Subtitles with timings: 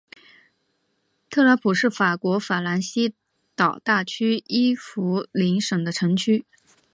[1.29, 3.13] 特拉普是法国法兰西
[3.55, 6.43] 岛大区伊夫林省的城市。